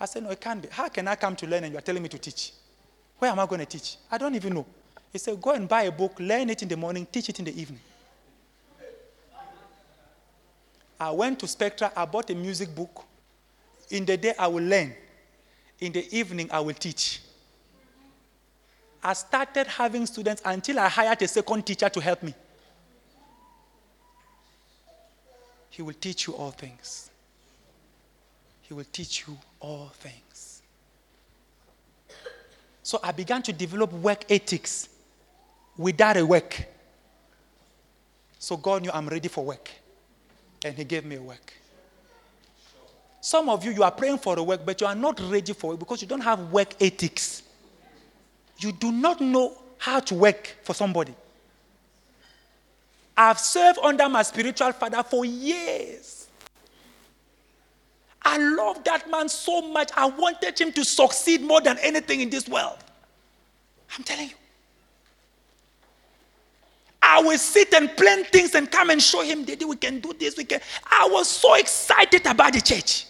[0.00, 0.68] I said, no, it can't be.
[0.70, 2.52] How can I come to learn and you are telling me to teach?
[3.18, 3.98] Where am I going to teach?
[4.10, 4.64] I don't even know.
[5.12, 7.44] He said, go and buy a book, learn it in the morning, teach it in
[7.44, 7.80] the evening.
[10.98, 13.04] I went to Spectra, I bought a music book.
[13.90, 14.94] In the day, I will learn.
[15.80, 17.20] In the evening, I will teach.
[19.02, 22.34] I started having students until I hired a second teacher to help me.
[25.70, 27.10] He will teach you all things.
[28.62, 30.62] He will teach you all things.
[32.82, 34.88] So I began to develop work ethics
[35.76, 36.66] without a work.
[38.38, 39.70] So God knew I'm ready for work.
[40.64, 41.52] And He gave me a work.
[43.20, 45.74] Some of you, you are praying for a work, but you are not ready for
[45.74, 47.42] it because you don't have work ethics.
[48.62, 51.14] You do not know how to work for somebody.
[53.16, 56.28] I've served under my spiritual father for years.
[58.22, 59.90] I love that man so much.
[59.96, 62.78] I wanted him to succeed more than anything in this world.
[63.96, 64.34] I'm telling you.
[67.02, 70.12] I will sit and plan things and come and show him, Daddy, we can do
[70.12, 70.36] this.
[70.36, 70.60] We can.
[70.86, 73.06] I was so excited about the church.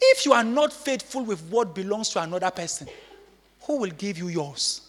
[0.00, 2.88] If you are not faithful with what belongs to another person,
[3.62, 4.82] who will give you yours?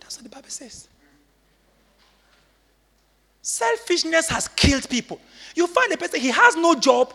[0.00, 0.88] That's what the Bible says.
[3.42, 5.20] Selfishness has killed people.
[5.54, 7.12] You find a person, he has no job,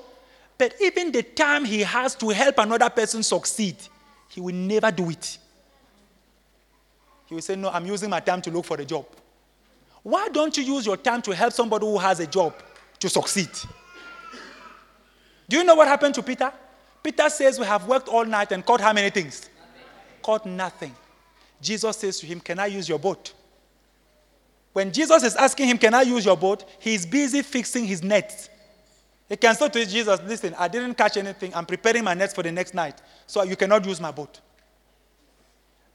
[0.58, 3.76] but even the time he has to help another person succeed,
[4.30, 5.38] he will never do it.
[7.28, 9.06] He will say, No, I'm using my time to look for a job.
[10.04, 12.54] Why don't you use your time to help somebody who has a job
[13.00, 13.50] to succeed?
[15.48, 16.52] Do you know what happened to Peter?
[17.06, 19.48] Peter says, We have worked all night and caught how many things?
[19.60, 20.22] Nothing.
[20.24, 20.96] Caught nothing.
[21.62, 23.32] Jesus says to him, Can I use your boat?
[24.74, 26.66] When Jesus is asking him, Can I use your boat?
[26.80, 28.50] He's busy fixing his nets.
[29.30, 31.54] He can say to Jesus, Listen, I didn't catch anything.
[31.54, 33.00] I'm preparing my nets for the next night.
[33.28, 34.40] So you cannot use my boat.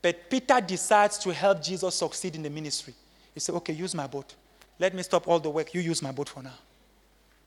[0.01, 2.95] But Peter decides to help Jesus succeed in the ministry.
[3.35, 4.33] He said, Okay, use my boat.
[4.79, 5.75] Let me stop all the work.
[5.75, 6.55] You use my boat for now.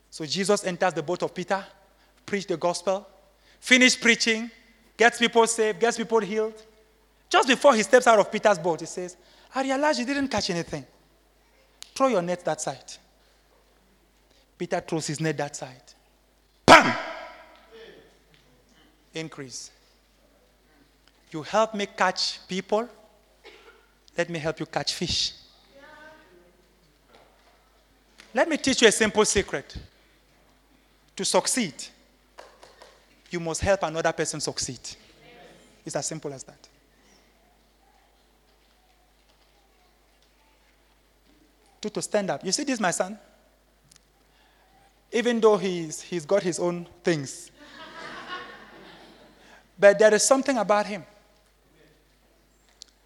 [0.09, 1.65] So Jesus enters the boat of Peter,
[2.25, 3.07] preach the gospel,
[3.63, 4.51] finish preaching,
[4.97, 6.53] gets people saved, gets people healed.
[7.29, 9.15] Just before he steps out of Peter's boat, he says,
[9.55, 10.85] I realize you didn't catch anything.
[11.95, 12.91] Throw your net that side.
[14.57, 15.81] Peter throws his net that side.
[16.65, 16.93] Bam!
[19.13, 19.71] Increase.
[21.31, 22.89] You help me catch people,
[24.17, 25.33] let me help you catch fish.
[28.33, 29.73] Let me teach you a simple secret.
[31.15, 31.75] To succeed,
[33.33, 34.79] you must help another person succeed.
[35.85, 36.69] It's as simple as that.
[41.81, 42.45] To, to stand up.
[42.45, 43.19] You see this, my son?
[45.11, 47.51] Even though he's, he's got his own things,
[49.77, 51.03] but there is something about him.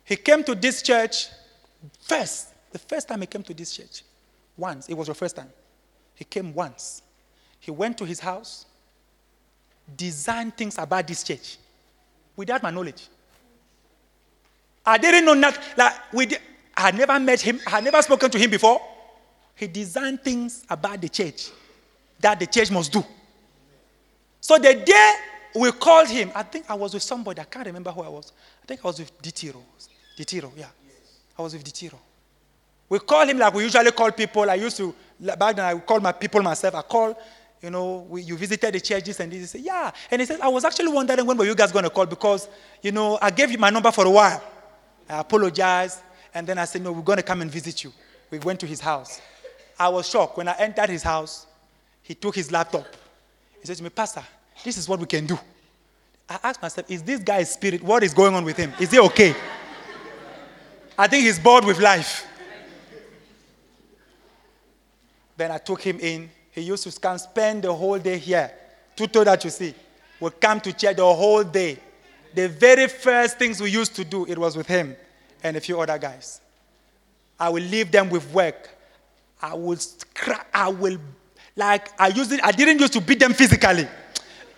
[0.03, 1.27] He came to this church
[2.01, 4.03] first, the first time he came to this church.
[4.55, 4.87] Once.
[4.87, 5.49] It was your first time.
[6.15, 7.01] He came once.
[7.59, 8.66] He went to his house,
[9.95, 11.57] designed things about this church
[12.35, 13.07] without my knowledge.
[14.85, 15.59] I didn't know that.
[15.77, 16.27] Like, we
[16.77, 18.79] I had never met him, I had never spoken to him before.
[19.55, 21.49] He designed things about the church
[22.19, 23.03] that the church must do.
[24.39, 25.13] So the day
[25.55, 28.31] we called him, I think I was with somebody, I can't remember who I was.
[28.63, 29.61] I think I was with Ditiro.
[30.17, 30.67] Ditiro, yeah.
[31.37, 31.97] I was with Ditiro.
[32.87, 34.47] We call him like we usually call people.
[34.49, 36.75] I used to, back then I would call my people myself.
[36.75, 37.19] I call,
[37.61, 39.91] you know, we, you visited the churches and he said, yeah.
[40.11, 42.47] And he said, I was actually wondering when were you guys going to call because,
[42.81, 44.43] you know, I gave you my number for a while.
[45.09, 46.01] I apologized.
[46.33, 47.91] And then I said, no, we're going to come and visit you.
[48.29, 49.21] We went to his house.
[49.79, 50.37] I was shocked.
[50.37, 51.47] When I entered his house,
[52.03, 52.85] he took his laptop.
[53.59, 54.23] He said to me, Pastor,
[54.63, 55.39] this is what we can do.
[56.29, 58.73] I asked myself, is this guy's spirit, what is going on with him?
[58.79, 59.33] Is he okay?
[60.97, 62.27] I think he's bored with life.
[65.37, 66.29] Then I took him in.
[66.57, 68.51] He used to come spend the whole day here.
[68.95, 69.75] Tuto that you see.
[70.19, 71.77] Would come to church the whole day.
[72.33, 74.95] The very first things we used to do, it was with him
[75.43, 76.41] and a few other guys.
[77.39, 78.71] I will leave them with work.
[79.39, 79.77] I will,
[80.51, 80.97] I will,
[81.55, 83.87] like, I used it, I didn't used to beat them physically,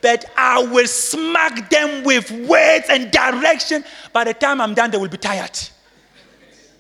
[0.02, 3.84] but I will smack them with words and direction.
[4.14, 5.60] By the time I'm done, they will be tired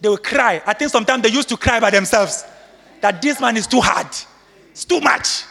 [0.01, 0.61] they will cry.
[0.65, 2.45] I think sometimes they used to cry by themselves
[3.01, 4.07] that this man is too hard.
[4.80, 5.43] It's too much.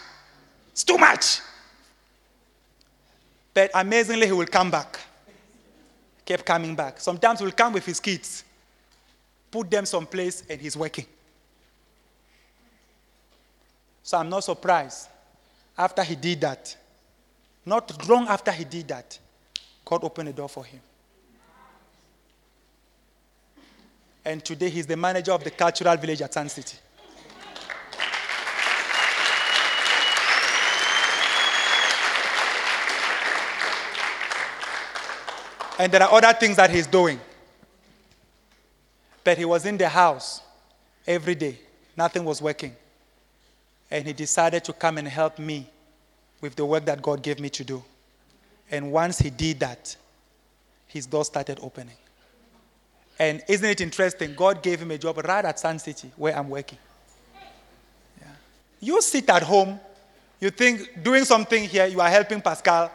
[0.73, 1.41] It's too much.
[3.53, 4.99] But amazingly, he will come back.
[6.25, 6.99] kept coming back.
[6.99, 8.43] Sometimes he'll come with his kids,
[9.51, 11.05] put them someplace, and he's working.
[14.03, 15.09] So I'm not surprised.
[15.77, 16.75] After he did that,
[17.67, 19.19] not long after he did that,
[19.85, 20.81] God opened the door for him.
[24.25, 26.79] And today he's the manager of the cultural village at Sun City.
[35.79, 37.21] And there are other things that he's doing.
[39.23, 40.43] But he was in the house
[41.07, 41.59] every day,
[41.97, 42.75] nothing was working.
[43.91, 45.67] And he decided to come and help me
[46.41, 47.83] with the work that God gave me to do.
[48.71, 49.97] And once he did that,
[50.87, 51.97] his door started opening.
[53.19, 54.35] And isn't it interesting?
[54.35, 56.79] God gave him a job right at Sun City where I'm working.
[58.21, 58.29] Yeah.
[58.81, 59.81] You sit at home,
[60.41, 62.91] you think doing something here, you are helping Pascal.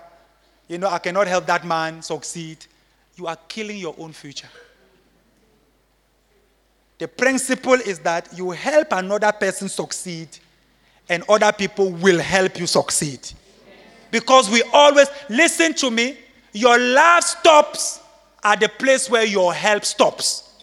[0.68, 2.66] You know, I cannot help that man succeed
[3.16, 4.50] you are killing your own future.
[6.98, 10.30] The principle is that you help another person succeed,
[11.10, 13.20] and other people will help you succeed.
[14.10, 16.18] Because we always, listen to me,
[16.54, 18.00] your love stops
[18.44, 20.54] at the place where your help stops.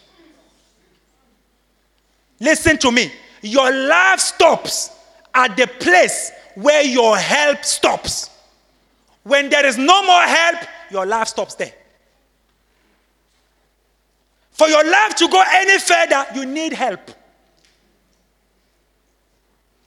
[2.39, 4.91] Listen to me, your love stops
[5.35, 8.31] at the place where your help stops.
[9.25, 10.57] When there is no more help,
[10.91, 11.73] your love stops there.
[14.61, 17.01] For your life to go any further, you need help.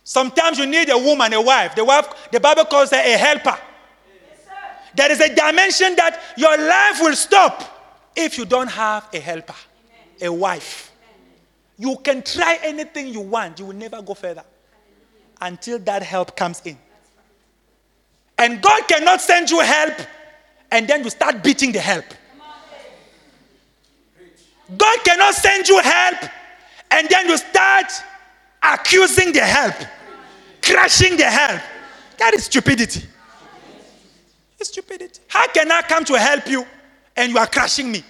[0.03, 1.75] Sometimes you need a woman, a wife.
[1.75, 3.55] The wife, the Bible calls her a helper.
[3.55, 4.47] Yes,
[4.95, 9.53] there is a dimension that your life will stop if you don't have a helper,
[10.23, 10.33] Amen.
[10.33, 10.91] a wife.
[11.77, 11.91] Amen.
[11.91, 14.43] You can try anything you want, you will never go further
[15.39, 16.79] until that help comes in.
[18.39, 19.93] And God cannot send you help
[20.71, 22.05] and then you start beating the help.
[24.77, 26.17] God cannot send you help
[26.91, 27.91] and then you start
[28.61, 29.75] accusing the help,
[30.61, 31.61] crushing the help.
[32.17, 33.03] That is stupidity.
[34.59, 35.19] It's stupidity.
[35.27, 36.65] How can I come to help you
[37.15, 38.03] and you are crushing me?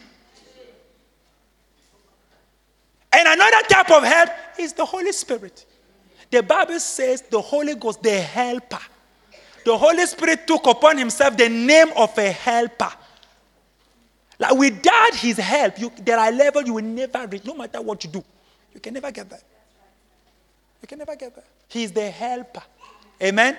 [3.12, 4.30] And another type of help
[4.60, 5.66] is the Holy Spirit.
[6.32, 8.80] The Bible says the Holy Ghost, the helper.
[9.66, 12.92] The Holy Spirit took upon himself the name of a helper.
[14.40, 18.04] Like without his help, you, there are levels you will never reach, no matter what
[18.04, 18.24] you do.
[18.74, 19.42] You can never get there.
[20.82, 21.46] You can never get there.
[21.68, 22.64] He's the helper.
[23.22, 23.58] Amen.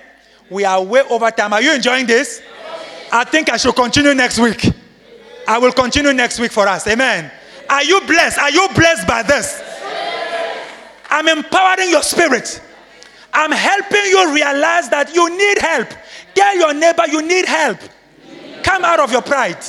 [0.49, 1.53] We are way over time.
[1.53, 2.41] Are you enjoying this?
[3.11, 4.71] I think I should continue next week.
[5.47, 6.87] I will continue next week for us.
[6.87, 7.31] Amen.
[7.69, 8.37] Are you blessed?
[8.37, 9.61] Are you blessed by this?
[11.09, 12.61] I'm empowering your spirit.
[13.33, 15.87] I'm helping you realize that you need help.
[16.33, 17.77] Tell your neighbor you need help.
[18.63, 19.63] Come out of your pride.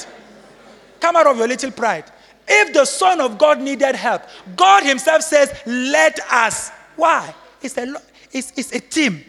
[1.00, 2.04] Come out of your little pride.
[2.48, 4.22] If the Son of God needed help,
[4.54, 6.70] God Himself says, Let us.
[6.94, 7.34] Why?
[7.60, 7.94] It's a,
[8.32, 9.24] it's, it's a team.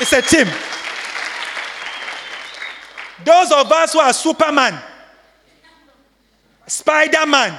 [0.00, 0.48] It's a team.
[3.24, 4.76] Those of us who are Superman,
[6.66, 7.56] Spider Man,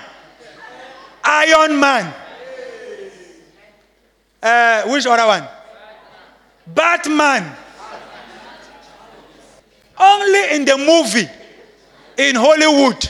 [1.23, 2.13] Iron Man,
[4.41, 5.47] uh, which other one?
[6.67, 7.62] Batman.
[10.04, 11.30] Only in the movie,
[12.18, 13.10] in Hollywood,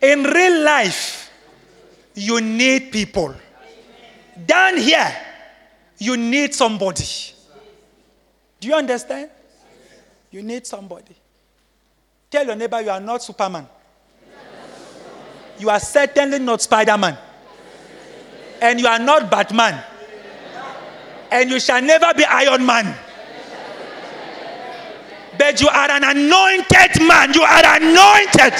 [0.00, 1.30] in real life,
[2.14, 3.34] you need people.
[4.46, 5.14] Down here,
[5.98, 7.04] you need somebody.
[8.58, 9.30] Do you understand?
[10.32, 11.14] You need somebody.
[12.30, 13.66] Tell your neighbor you are not Superman.
[15.58, 17.16] You are certainly not Spider Man.
[18.60, 19.80] And you are not Batman.
[21.30, 22.92] And you shall never be Iron Man.
[25.38, 27.32] But you are an anointed man.
[27.32, 28.54] You are anointed.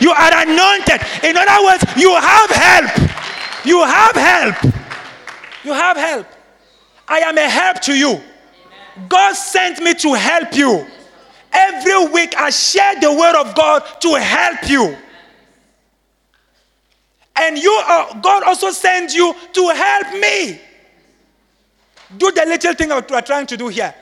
[0.00, 1.00] You are anointed.
[1.24, 3.64] In other words, you have help.
[3.64, 4.74] You have help.
[5.64, 6.26] You have help.
[7.06, 8.20] I am a help to you.
[9.08, 10.86] God sent me to help you.
[11.52, 14.96] Every week I share the word of God to help you.
[17.36, 20.60] And you are, God also sends you to help me.
[22.16, 23.94] Do the little thing we are trying to do here.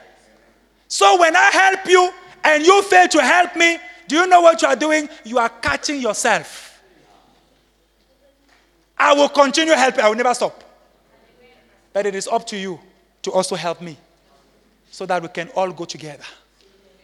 [0.89, 2.11] So when I help you
[2.45, 3.79] and you fail to help me,
[4.09, 5.09] do you know what you are doing?
[5.25, 6.83] You are catching yourself.
[8.99, 10.63] I will continue helping, I will never stop.
[11.93, 12.79] But it is up to you
[13.23, 13.97] to also help me
[14.91, 16.25] so that we can all go together.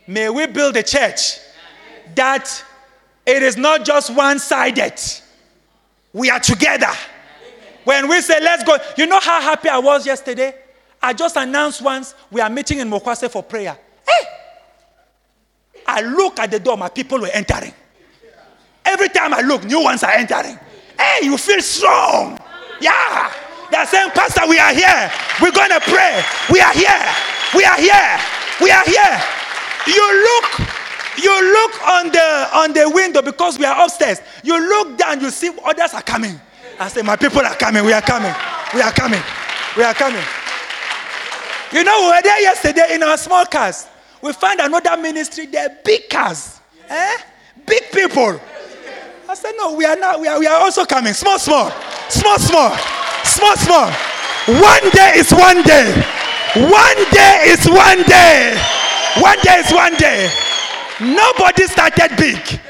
[0.07, 1.39] May we build a church
[2.15, 2.65] that
[3.27, 5.01] it is not just one sided,
[6.13, 6.91] we are together.
[7.85, 10.55] When we say, let's go, you know how happy I was yesterday?
[11.03, 13.77] I just announced once we are meeting in Mogwase for prayer.
[14.07, 14.29] Hey,
[15.87, 17.75] I look at the door, my people were entering.
[18.85, 20.59] Every time I look, new ones are entering.
[20.99, 22.39] Hey, you feel strong.
[22.81, 23.33] Yeah.
[23.71, 25.11] They're saying, Pastor, we are here.
[25.41, 26.23] We're going to pray.
[26.53, 27.03] We are here.
[27.55, 28.19] We are here.
[28.61, 29.23] We are here.
[29.87, 30.61] You look,
[31.23, 34.21] you look on the on the window because we are upstairs.
[34.45, 36.41] You look down, you see others are coming.
[36.79, 37.85] I say, My people are coming.
[37.85, 38.33] We are coming.
[38.75, 39.23] We are coming.
[39.77, 40.23] We are coming.
[41.73, 43.87] You know, we were there yesterday in our small cars.
[44.21, 46.61] We find another ministry there, big cars.
[46.89, 47.17] Eh?
[47.67, 48.41] Big people.
[49.29, 51.15] I said, no, we are not, we are, we are also coming.
[51.15, 51.71] Small, small.
[52.11, 52.77] Small, small.
[53.25, 53.91] Small, small.
[54.47, 55.91] One day is one day.
[56.55, 58.55] One day is one day.
[59.19, 60.31] One day is one day.
[61.01, 62.61] Nobody started big.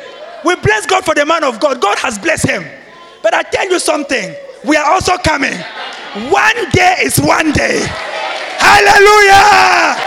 [0.45, 1.81] We bless God for the man of God.
[1.81, 2.65] God has blessed him.
[3.23, 4.35] But I tell you something,
[4.65, 5.59] we are also coming.
[6.31, 7.85] One day is one day.
[8.63, 9.99] Hallelujah!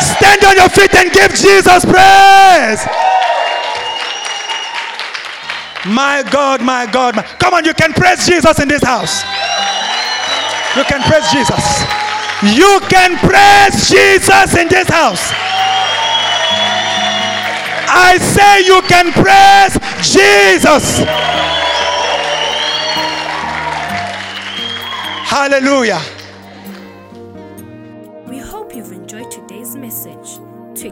[0.00, 2.80] Stand on your feet and give Jesus praise.
[5.86, 7.16] My God, my God.
[7.16, 7.22] My...
[7.22, 9.22] Come on, you can praise Jesus in this house.
[10.76, 11.84] You can praise Jesus.
[12.42, 15.32] You can praise Jesus in this house.
[17.90, 21.00] I say you can praise Jesus.
[25.24, 26.17] Hallelujah.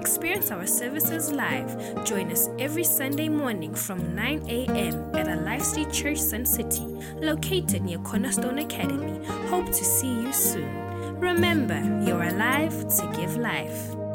[0.07, 5.17] Experience our services live, join us every Sunday morning from 9 a.m.
[5.17, 6.85] at Alive City Church Sun City,
[7.17, 9.27] located near Cornerstone Academy.
[9.49, 11.19] Hope to see you soon.
[11.19, 11.75] Remember,
[12.07, 14.06] you're alive to give life.